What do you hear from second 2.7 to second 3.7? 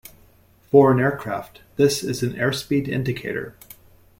indicator.